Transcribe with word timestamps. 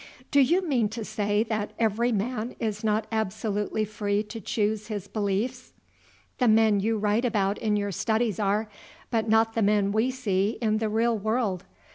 "Do 0.31 0.39
you 0.41 0.67
mean 0.67 0.89
to 0.97 1.05
say 1.05 1.43
that 1.43 1.73
every 1.77 2.11
man 2.11 2.55
is 2.59 2.83
not 2.83 3.05
absolutely 3.11 3.85
free 3.85 4.23
to 4.23 4.41
choose 4.41 4.87
his 4.87 5.07
beliefs?" 5.07 5.73
"The 6.39 6.47
men 6.47 6.79
you 6.79 6.97
write 6.97 7.23
about 7.23 7.59
in 7.59 7.75
your 7.75 7.91
studies 7.91 8.39
are, 8.39 8.67
but 9.11 9.29
not 9.29 9.53
the 9.53 9.61
men 9.61 9.91
we 9.91 10.09
see 10.09 10.57
in 10.59 10.79
the 10.79 10.89
real 10.89 11.15
world. 11.15 11.65